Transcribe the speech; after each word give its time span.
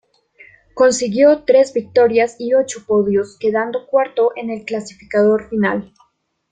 Consiguió 0.73 1.43
tres 1.43 1.73
victorias 1.75 2.35
y 2.39 2.55
ocho 2.55 2.83
podios, 2.87 3.37
quedando 3.37 3.85
cuarto 3.85 4.31
en 4.35 4.49
el 4.49 4.65
clasificador 4.65 5.47
final. 5.47 5.93